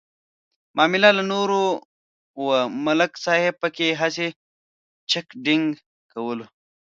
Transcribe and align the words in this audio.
معامله 0.75 1.09
د 1.17 1.19
نور 1.31 1.49
وه 2.45 2.59
ملک 2.85 3.11
صاحب 3.25 3.53
پکې 3.61 3.87
هسې 4.01 4.27
چک 5.11 5.27
ډینک 5.43 5.67
کولو. 6.11 6.45